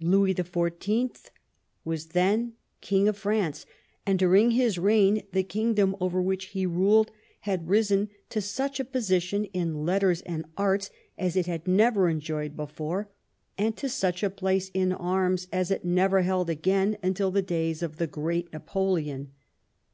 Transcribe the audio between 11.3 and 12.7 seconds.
it had never enjoyed